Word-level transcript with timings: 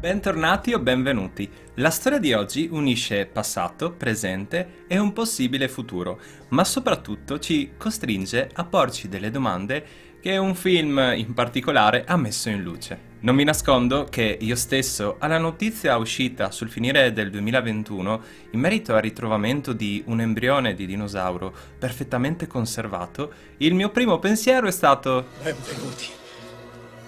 Bentornati 0.00 0.72
o 0.74 0.78
benvenuti. 0.78 1.50
La 1.74 1.90
storia 1.90 2.20
di 2.20 2.32
oggi 2.32 2.68
unisce 2.70 3.26
passato, 3.26 3.90
presente 3.90 4.84
e 4.86 4.96
un 4.96 5.12
possibile 5.12 5.66
futuro, 5.66 6.20
ma 6.50 6.62
soprattutto 6.62 7.40
ci 7.40 7.72
costringe 7.76 8.48
a 8.52 8.64
porci 8.64 9.08
delle 9.08 9.32
domande 9.32 9.84
che 10.20 10.36
un 10.36 10.54
film 10.54 11.14
in 11.16 11.34
particolare 11.34 12.04
ha 12.06 12.16
messo 12.16 12.48
in 12.48 12.62
luce. 12.62 13.16
Non 13.20 13.34
mi 13.34 13.42
nascondo 13.42 14.04
che 14.04 14.38
io 14.40 14.54
stesso, 14.54 15.16
alla 15.18 15.38
notizia 15.38 15.96
uscita 15.96 16.52
sul 16.52 16.70
finire 16.70 17.12
del 17.12 17.30
2021 17.30 18.22
in 18.52 18.60
merito 18.60 18.94
al 18.94 19.02
ritrovamento 19.02 19.72
di 19.72 20.00
un 20.06 20.20
embrione 20.20 20.74
di 20.74 20.86
dinosauro 20.86 21.52
perfettamente 21.76 22.46
conservato, 22.46 23.32
il 23.56 23.74
mio 23.74 23.90
primo 23.90 24.20
pensiero 24.20 24.68
è 24.68 24.72
stato 24.72 25.26
Benvenuti 25.42 26.06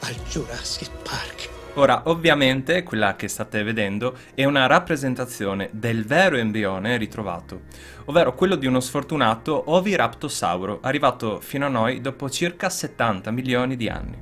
al 0.01 0.17
Jurassic 0.29 0.91
Park. 1.05 1.60
Ora, 1.75 2.03
ovviamente, 2.07 2.83
quella 2.83 3.15
che 3.15 3.29
state 3.29 3.63
vedendo 3.63 4.17
è 4.35 4.45
una 4.45 4.67
rappresentazione 4.67 5.69
del 5.73 6.05
vero 6.05 6.37
embrione 6.37 6.97
ritrovato, 6.97 7.63
ovvero 8.07 8.35
quello 8.35 8.57
di 8.57 8.67
uno 8.67 8.81
sfortunato 8.81 9.71
Oviraptosauro 9.71 10.81
arrivato 10.83 11.41
fino 11.41 11.67
a 11.67 11.71
noi 11.71 12.01
dopo 12.01 12.29
circa 12.29 12.69
70 12.69 13.31
milioni 13.31 13.77
di 13.77 13.89
anni. 13.89 14.19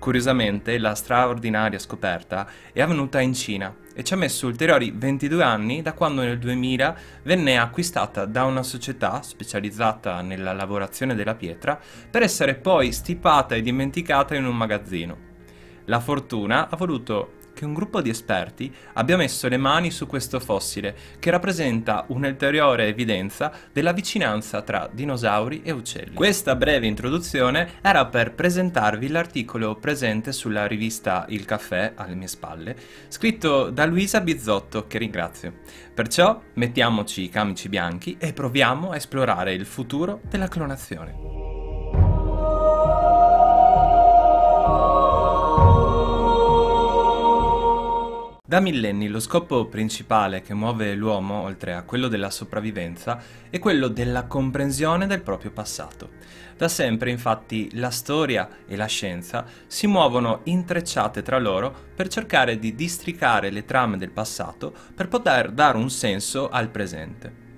Curiosamente, 0.00 0.78
la 0.78 0.94
straordinaria 0.94 1.78
scoperta 1.78 2.48
è 2.72 2.80
avvenuta 2.80 3.20
in 3.20 3.34
Cina 3.34 3.72
e 3.94 4.02
ci 4.02 4.14
ha 4.14 4.16
messo 4.16 4.46
ulteriori 4.46 4.92
22 4.92 5.44
anni 5.44 5.82
da 5.82 5.92
quando 5.92 6.22
nel 6.22 6.38
2000 6.38 6.96
venne 7.22 7.56
acquistata 7.56 8.24
da 8.24 8.44
una 8.44 8.64
società 8.64 9.22
specializzata 9.22 10.22
nella 10.22 10.52
lavorazione 10.52 11.14
della 11.14 11.34
pietra 11.34 11.78
per 12.10 12.22
essere 12.22 12.56
poi 12.56 12.92
stipata 12.92 13.54
e 13.54 13.62
dimenticata 13.62 14.34
in 14.34 14.44
un 14.44 14.56
magazzino. 14.56 15.29
La 15.90 15.98
fortuna 15.98 16.68
ha 16.70 16.76
voluto 16.76 17.32
che 17.52 17.64
un 17.64 17.74
gruppo 17.74 18.00
di 18.00 18.10
esperti 18.10 18.72
abbia 18.92 19.16
messo 19.16 19.48
le 19.48 19.56
mani 19.56 19.90
su 19.90 20.06
questo 20.06 20.38
fossile, 20.38 20.94
che 21.18 21.32
rappresenta 21.32 22.04
un'ulteriore 22.06 22.86
evidenza 22.86 23.50
della 23.72 23.92
vicinanza 23.92 24.62
tra 24.62 24.88
dinosauri 24.90 25.62
e 25.64 25.72
uccelli. 25.72 26.14
Questa 26.14 26.54
breve 26.54 26.86
introduzione 26.86 27.72
era 27.82 28.06
per 28.06 28.34
presentarvi 28.34 29.08
l'articolo 29.08 29.74
presente 29.74 30.30
sulla 30.30 30.66
rivista 30.66 31.24
Il 31.28 31.44
Caffè, 31.44 31.94
alle 31.96 32.14
mie 32.14 32.28
spalle, 32.28 32.76
scritto 33.08 33.70
da 33.70 33.84
Luisa 33.84 34.20
Bizzotto, 34.20 34.86
che 34.86 34.98
ringrazio. 34.98 35.54
Perciò 35.92 36.40
mettiamoci 36.54 37.24
i 37.24 37.28
camici 37.30 37.68
bianchi 37.68 38.16
e 38.16 38.32
proviamo 38.32 38.92
a 38.92 38.96
esplorare 38.96 39.54
il 39.54 39.66
futuro 39.66 40.20
della 40.28 40.46
clonazione. 40.46 41.29
Da 48.50 48.58
millenni 48.58 49.06
lo 49.06 49.20
scopo 49.20 49.66
principale 49.66 50.42
che 50.42 50.54
muove 50.54 50.96
l'uomo, 50.96 51.42
oltre 51.42 51.72
a 51.72 51.84
quello 51.84 52.08
della 52.08 52.30
sopravvivenza, 52.30 53.22
è 53.48 53.60
quello 53.60 53.86
della 53.86 54.24
comprensione 54.24 55.06
del 55.06 55.22
proprio 55.22 55.52
passato. 55.52 56.10
Da 56.56 56.66
sempre, 56.66 57.12
infatti, 57.12 57.70
la 57.74 57.90
storia 57.90 58.48
e 58.66 58.74
la 58.74 58.86
scienza 58.86 59.46
si 59.68 59.86
muovono 59.86 60.40
intrecciate 60.42 61.22
tra 61.22 61.38
loro 61.38 61.72
per 61.94 62.08
cercare 62.08 62.58
di 62.58 62.74
districare 62.74 63.50
le 63.50 63.64
trame 63.64 63.96
del 63.98 64.10
passato 64.10 64.74
per 64.96 65.06
poter 65.06 65.52
dare 65.52 65.76
un 65.76 65.88
senso 65.88 66.48
al 66.48 66.70
presente. 66.70 67.49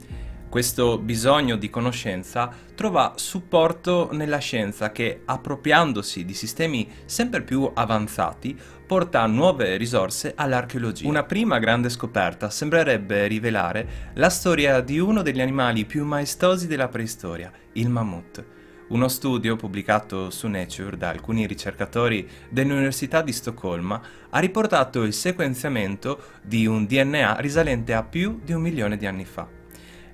Questo 0.53 0.99
bisogno 0.99 1.57
di 1.57 1.71
conoscenza 1.71 2.53
trova 2.75 3.15
supporto 3.17 4.11
nella 4.13 4.37
scienza 4.37 4.93
che, 4.93 5.23
appropriandosi 5.25 6.27
di 6.27 6.35
sistemi 6.35 6.87
sempre 7.07 7.41
più 7.41 7.71
avanzati, 7.73 8.55
porta 8.87 9.25
nuove 9.25 9.79
risorse 9.79 10.35
all'archeologia. 10.37 11.09
Una 11.09 11.23
prima 11.23 11.59
grande 11.59 11.89
scoperta 11.89 12.51
sembrerebbe 12.51 13.27
rivelare 13.29 14.11
la 14.17 14.29
storia 14.29 14.83
di 14.83 14.99
uno 14.99 15.23
degli 15.23 15.41
animali 15.41 15.87
più 15.87 16.05
maestosi 16.05 16.67
della 16.67 16.89
preistoria, 16.89 17.51
il 17.73 17.89
mammut. 17.89 18.45
Uno 18.89 19.09
studio 19.09 19.57
pubblicato 19.57 20.29
su 20.29 20.49
Nature 20.49 20.99
da 20.99 21.09
alcuni 21.09 21.47
ricercatori 21.47 22.29
dell'Università 22.51 23.23
di 23.23 23.33
Stoccolma 23.33 24.03
ha 24.29 24.39
riportato 24.39 25.03
il 25.05 25.15
sequenziamento 25.15 26.21
di 26.43 26.67
un 26.67 26.85
DNA 26.85 27.37
risalente 27.39 27.95
a 27.95 28.03
più 28.03 28.39
di 28.45 28.53
un 28.53 28.61
milione 28.61 28.99
di 28.99 29.07
anni 29.07 29.25
fa. 29.25 29.61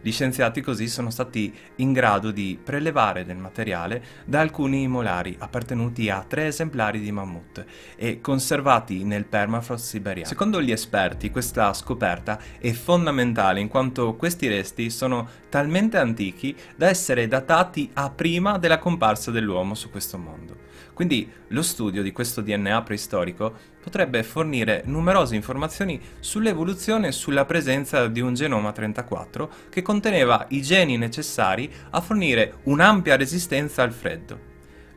Gli 0.00 0.12
scienziati 0.12 0.60
così 0.60 0.88
sono 0.88 1.10
stati 1.10 1.52
in 1.76 1.92
grado 1.92 2.30
di 2.30 2.58
prelevare 2.62 3.24
del 3.24 3.36
materiale 3.36 4.02
da 4.24 4.40
alcuni 4.40 4.86
molari 4.86 5.34
appartenuti 5.38 6.08
a 6.08 6.24
tre 6.26 6.46
esemplari 6.46 7.00
di 7.00 7.10
mammut 7.10 7.64
e 7.96 8.20
conservati 8.20 9.02
nel 9.04 9.24
permafrost 9.24 9.84
siberiano. 9.84 10.28
Secondo 10.28 10.62
gli 10.62 10.70
esperti 10.70 11.30
questa 11.30 11.72
scoperta 11.72 12.38
è 12.58 12.70
fondamentale 12.72 13.60
in 13.60 13.68
quanto 13.68 14.14
questi 14.14 14.46
resti 14.46 14.88
sono 14.90 15.28
talmente 15.48 15.96
antichi 15.96 16.54
da 16.76 16.88
essere 16.88 17.26
datati 17.26 17.90
a 17.94 18.10
prima 18.10 18.58
della 18.58 18.78
comparsa 18.78 19.30
dell'uomo 19.30 19.74
su 19.74 19.90
questo 19.90 20.16
mondo. 20.16 20.67
Quindi 20.92 21.30
lo 21.48 21.62
studio 21.62 22.02
di 22.02 22.12
questo 22.12 22.40
DNA 22.40 22.82
preistorico 22.82 23.54
potrebbe 23.82 24.22
fornire 24.22 24.82
numerose 24.84 25.34
informazioni 25.34 26.00
sull'evoluzione 26.20 27.08
e 27.08 27.12
sulla 27.12 27.44
presenza 27.44 28.06
di 28.08 28.20
un 28.20 28.34
genoma 28.34 28.72
34 28.72 29.50
che 29.70 29.82
conteneva 29.82 30.46
i 30.50 30.62
geni 30.62 30.96
necessari 30.96 31.72
a 31.90 32.00
fornire 32.00 32.58
un'ampia 32.64 33.16
resistenza 33.16 33.82
al 33.82 33.92
freddo. 33.92 34.47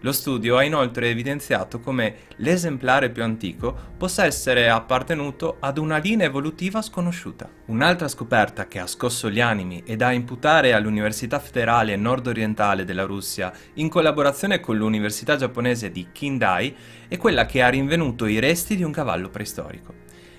Lo 0.04 0.12
studio 0.12 0.58
ha 0.58 0.64
inoltre 0.64 1.10
evidenziato 1.10 1.80
come 1.80 2.16
l'esemplare 2.38 3.12
più 3.12 3.22
antico 3.22 3.78
possa 3.96 4.26
essere 4.26 4.68
appartenuto 4.68 5.58
ad 5.60 5.78
una 5.78 5.98
linea 5.98 6.26
evolutiva 6.26 6.82
sconosciuta. 6.82 7.48
Un'altra 7.68 8.08
scoperta 8.08 8.68
che 8.68 8.80
ha 8.80 8.88
scosso 8.88 9.30
gli 9.30 9.40
animi 9.40 9.84
è 9.86 9.96
da 9.96 10.12
imputare 10.12 10.74
all'Università 10.74 11.38
Federale 11.38 11.96
Nord-Orientale 11.98 12.84
della 12.84 13.04
Russia 13.04 13.54
in 13.76 13.90
collaborazione 13.90 14.60
con 14.60 14.76
l'Università 14.76 15.36
giapponese 15.36 15.92
di 15.92 16.08
Kindai 16.12 16.76
è 17.08 17.18
quella 17.18 17.46
che 17.46 17.62
ha 17.62 17.70
rinvenuto 17.70 18.26
i 18.26 18.40
resti 18.40 18.76
di 18.76 18.84
un 18.84 18.92
cavallo 18.92 19.30
preistorico. 19.30 19.94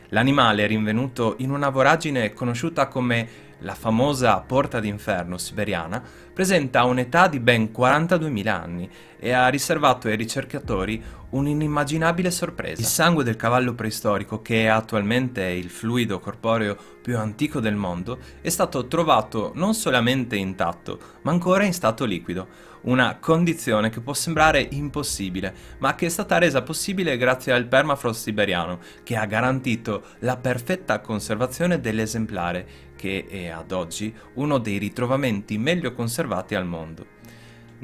L'animale 0.09 0.65
è 0.65 0.67
rinvenuto 0.67 1.37
in 1.39 1.53
una 1.53 1.69
voragine 1.69 2.33
conosciuta 2.33 2.89
come 2.89 3.51
la 3.63 3.75
famosa 3.75 4.41
Porta 4.41 4.81
d'Inferno 4.81 5.39
siberiana, 5.39 6.03
presenta 6.33 6.85
un'età 6.85 7.29
di 7.29 7.39
ben 7.39 7.71
42.000 7.75 8.49
anni 8.49 8.91
e 9.25 9.31
ha 9.31 9.47
riservato 9.47 10.09
ai 10.09 10.17
ricercatori 10.17 11.01
un'inimmaginabile 11.31 12.33
sorpresa. 12.33 12.81
Il 12.81 12.89
sangue 12.89 13.23
del 13.23 13.37
cavallo 13.37 13.73
preistorico, 13.73 14.43
che 14.43 14.65
è 14.65 14.67
attualmente 14.67 15.45
il 15.45 15.71
fluido 15.71 16.19
corporeo 16.19 16.77
più 17.01 17.17
antico 17.17 17.61
del 17.61 17.77
mondo, 17.77 18.19
è 18.41 18.49
stato 18.49 18.89
trovato 18.89 19.53
non 19.55 19.75
solamente 19.75 20.35
intatto, 20.35 20.99
ma 21.23 21.31
ancora 21.31 21.63
in 21.63 21.73
stato 21.73 22.05
liquido, 22.05 22.71
una 22.83 23.19
condizione 23.21 23.91
che 23.91 24.01
può 24.01 24.13
sembrare 24.13 24.67
impossibile, 24.73 25.55
ma 25.79 25.95
che 25.95 26.07
è 26.07 26.09
stata 26.09 26.39
resa 26.39 26.63
possibile 26.63 27.17
grazie 27.17 27.53
al 27.53 27.69
permafrost 27.69 28.23
siberiano, 28.23 28.81
che 29.05 29.15
ha 29.15 29.25
garantito 29.27 30.03
la 30.19 30.37
perfetta 30.37 30.99
conservazione 30.99 31.79
dell'esemplare, 31.79 32.67
che 32.97 33.27
è 33.29 33.47
ad 33.47 33.71
oggi 33.71 34.13
uno 34.35 34.59
dei 34.59 34.79
ritrovamenti 34.79 35.59
meglio 35.59 35.93
conservati 35.93 36.57
al 36.57 36.67
mondo. 36.67 37.12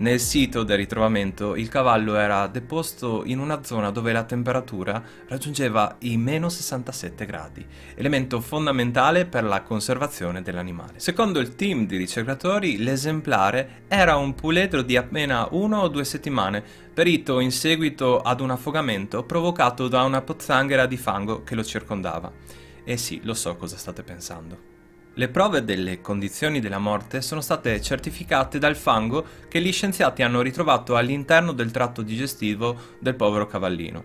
Nel 0.01 0.21
sito 0.21 0.63
del 0.63 0.77
ritrovamento 0.77 1.57
il 1.57 1.69
cavallo 1.69 2.15
era 2.15 2.47
deposto 2.47 3.23
in 3.25 3.41
una 3.41 3.65
zona 3.65 3.91
dove 3.91 4.13
la 4.13 4.23
temperatura 4.23 5.03
raggiungeva 5.27 5.97
i 6.03 6.17
meno 6.17 6.49
67 6.49 7.27
gradi, 7.27 7.67
elemento 7.97 8.41
fondamentale 8.41 9.27
per 9.27 9.43
la 9.43 9.63
conservazione 9.63 10.41
dell'animale. 10.41 11.01
Secondo 11.01 11.41
il 11.41 11.57
team 11.57 11.85
di 11.85 11.97
ricercatori, 11.97 12.79
l'esemplare 12.79 13.83
era 13.89 14.15
un 14.15 14.37
puledro 14.37 14.83
di 14.83 14.97
appena 14.97 15.49
una 15.51 15.81
o 15.81 15.89
due 15.89 16.05
settimane, 16.05 16.63
perito 16.95 17.41
in 17.41 17.51
seguito 17.51 18.21
ad 18.21 18.41
un 18.41 18.51
affogamento 18.51 19.25
provocato 19.25 19.89
da 19.89 20.05
una 20.05 20.23
pozzanghera 20.23 20.87
di 20.87 20.97
fango 20.97 21.43
che 21.43 21.57
lo 21.57 21.65
circondava. 21.65 22.31
E 22.85 22.97
sì, 22.97 23.21
lo 23.25 23.35
so 23.35 23.57
cosa 23.57 23.77
state 23.77 24.05
pensando. 24.05 24.78
Le 25.19 25.27
prove 25.27 25.65
delle 25.65 26.01
condizioni 26.01 26.61
della 26.61 26.79
morte 26.79 27.23
sono 27.23 27.41
state 27.41 27.83
certificate 27.83 28.61
dal 28.61 28.77
fango 28.77 29.27
che 29.49 29.61
gli 29.61 29.73
scienziati 29.73 30.23
hanno 30.23 30.43
ritrovato 30.43 30.95
all'interno 30.95 31.51
del 31.51 31.73
tratto 31.73 32.03
digestivo 32.03 32.77
del 33.01 33.17
povero 33.17 33.49
cavallino. 33.49 34.05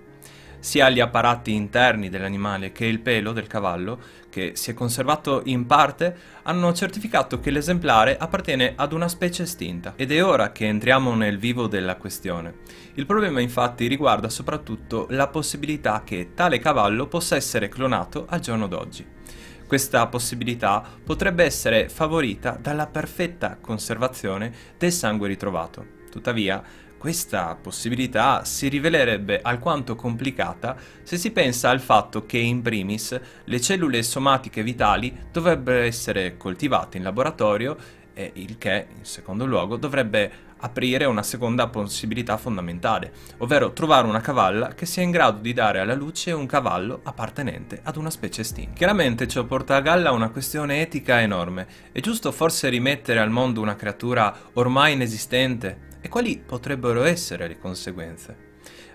Sia 0.58 0.90
gli 0.90 1.00
apparati 1.00 1.54
interni 1.54 2.10
dell'animale 2.10 2.72
che 2.72 2.86
il 2.86 3.00
pelo 3.00 3.32
del 3.32 3.46
cavallo, 3.46 4.00
che 4.28 4.54
si 4.56 4.72
è 4.72 4.74
conservato 4.74 5.44
in 5.46 5.68
parte, 5.68 6.18
hanno 6.42 6.74
certificato 6.74 7.40
che 7.40 7.52
l'esemplare 7.52 8.18
appartiene 8.18 8.74
ad 8.76 8.92
una 8.92 9.08
specie 9.08 9.44
estinta. 9.44 9.94
Ed 9.96 10.12
è 10.12 10.26
ora 10.26 10.52
che 10.52 10.66
entriamo 10.66 11.14
nel 11.14 11.38
vivo 11.38 11.68
della 11.68 11.98
questione. 11.98 12.56
Il 12.96 13.06
problema 13.06 13.40
infatti 13.40 13.86
riguarda 13.86 14.30
soprattutto 14.30 15.06
la 15.12 15.28
possibilità 15.28 16.02
che 16.04 16.32
tale 16.34 16.58
cavallo 16.58 17.06
possa 17.06 17.36
essere 17.36 17.70
clonato 17.70 18.26
al 18.28 18.40
giorno 18.40 18.68
d'oggi. 18.68 19.22
Questa 19.74 20.06
possibilità 20.06 20.88
potrebbe 21.04 21.44
essere 21.44 21.90
favorita 21.90 22.52
dalla 22.62 22.86
perfetta 22.86 23.58
conservazione 23.60 24.54
del 24.78 24.92
sangue 24.92 25.28
ritrovato. 25.28 25.84
Tuttavia, 26.12 26.62
questa 26.96 27.58
possibilità 27.60 28.46
si 28.46 28.68
rivelerebbe 28.68 29.42
alquanto 29.42 29.96
complicata 29.96 30.78
se 31.02 31.18
si 31.18 31.32
pensa 31.32 31.72
al 31.72 31.80
fatto 31.80 32.28
che 32.28 32.38
in 32.38 32.62
primis 32.62 33.20
le 33.46 33.60
cellule 33.60 34.04
somatiche 34.04 34.62
vitali 34.62 35.12
dovrebbero 35.32 35.80
essere 35.80 36.38
coltivate 36.38 36.98
in 36.98 37.04
laboratorio 37.04 37.76
e 38.14 38.32
il 38.36 38.58
che, 38.58 38.88
in 38.98 39.06
secondo 39.06 39.46
luogo, 39.46 39.78
dovrebbe 39.78 40.52
aprire 40.58 41.06
una 41.06 41.24
seconda 41.24 41.68
possibilità 41.68 42.38
fondamentale, 42.38 43.12
ovvero 43.40 43.74
trovare 43.74 44.08
una 44.08 44.22
cavalla 44.22 44.74
che 44.74 44.86
sia 44.86 45.04
in 45.04 45.12
grado 45.12 45.40
di 45.40 45.52
dare 45.52 45.80
alla 45.80 45.94
luce 45.94 46.32
un 46.32 46.46
cavallo 46.46 47.02
appartenente 47.04 47.82
ad 47.84 47.98
una 47.98 48.10
specie 48.10 48.42
estinta. 48.42 48.74
Chiaramente 48.74 49.28
ciò 49.28 49.44
porta 49.44 49.76
a 49.76 49.82
galla 49.82 50.12
una 50.12 50.30
questione 50.30 50.82
etica 50.82 51.22
enorme. 51.22 51.68
È 51.92 52.00
giusto 52.00 52.32
forse 52.32 52.70
rimettere 52.70 53.20
al 53.20 53.30
mondo 53.30 53.60
una 53.62 53.76
creatura 53.76 54.34
ormai 54.54 54.94
inesistente? 54.94 55.92
E 56.00 56.08
quali 56.08 56.42
potrebbero 56.46 57.04
essere 57.04 57.48
le 57.48 57.60
conseguenze? 57.60 58.53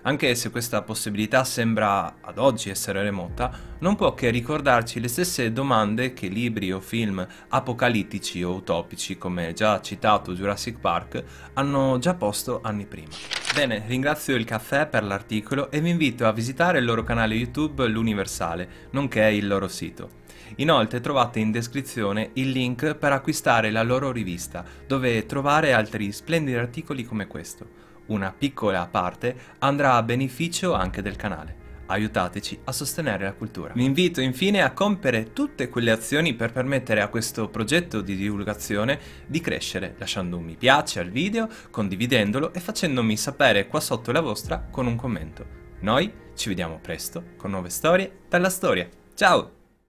Anche 0.09 0.33
se 0.33 0.49
questa 0.49 0.81
possibilità 0.81 1.43
sembra 1.43 2.15
ad 2.21 2.39
oggi 2.39 2.71
essere 2.71 3.03
remota, 3.03 3.51
non 3.77 3.95
può 3.95 4.15
che 4.15 4.31
ricordarci 4.31 4.99
le 4.99 5.07
stesse 5.07 5.53
domande 5.53 6.13
che 6.13 6.29
libri 6.29 6.71
o 6.71 6.79
film 6.79 7.23
apocalittici 7.49 8.41
o 8.41 8.55
utopici, 8.55 9.19
come 9.19 9.53
già 9.53 9.79
citato 9.81 10.33
Jurassic 10.33 10.79
Park, 10.79 11.23
hanno 11.53 11.99
già 11.99 12.15
posto 12.15 12.59
anni 12.63 12.87
prima. 12.87 13.09
Bene, 13.53 13.83
ringrazio 13.85 14.35
il 14.35 14.45
caffè 14.45 14.87
per 14.87 15.03
l'articolo 15.03 15.69
e 15.69 15.79
vi 15.79 15.91
invito 15.91 16.25
a 16.25 16.31
visitare 16.31 16.79
il 16.79 16.85
loro 16.85 17.03
canale 17.03 17.35
YouTube 17.35 17.85
L'Universale, 17.85 18.87
nonché 18.89 19.25
il 19.25 19.45
loro 19.45 19.67
sito. 19.67 20.09
Inoltre 20.55 21.01
trovate 21.01 21.37
in 21.37 21.51
descrizione 21.51 22.31
il 22.33 22.49
link 22.49 22.95
per 22.95 23.11
acquistare 23.11 23.69
la 23.69 23.83
loro 23.83 24.11
rivista, 24.11 24.65
dove 24.87 25.27
trovare 25.27 25.71
altri 25.73 26.11
splendidi 26.11 26.57
articoli 26.57 27.03
come 27.03 27.27
questo. 27.27 27.85
Una 28.09 28.33
piccola 28.35 28.87
parte 28.87 29.35
andrà 29.59 29.93
a 29.93 30.03
beneficio 30.03 30.73
anche 30.73 31.01
del 31.01 31.15
canale. 31.15 31.67
Aiutateci 31.87 32.59
a 32.65 32.71
sostenere 32.71 33.23
la 33.23 33.33
cultura. 33.33 33.73
Vi 33.73 33.83
invito 33.83 34.21
infine 34.21 34.61
a 34.61 34.73
compiere 34.73 35.33
tutte 35.33 35.69
quelle 35.69 35.91
azioni 35.91 36.33
per 36.35 36.51
permettere 36.51 37.01
a 37.01 37.07
questo 37.07 37.49
progetto 37.49 38.01
di 38.01 38.15
divulgazione 38.15 38.99
di 39.25 39.39
crescere, 39.41 39.95
lasciando 39.97 40.37
un 40.37 40.43
mi 40.43 40.55
piace 40.55 40.99
al 40.99 41.09
video, 41.09 41.47
condividendolo 41.71 42.53
e 42.53 42.59
facendomi 42.59 43.17
sapere 43.17 43.67
qua 43.67 43.79
sotto 43.79 44.11
la 44.11 44.21
vostra 44.21 44.67
con 44.69 44.85
un 44.85 44.95
commento. 44.95 45.57
Noi 45.81 46.11
ci 46.35 46.49
vediamo 46.49 46.79
presto 46.79 47.23
con 47.37 47.51
nuove 47.51 47.69
storie 47.69 48.21
dalla 48.27 48.49
storia. 48.49 48.87
Ciao! 49.15 49.58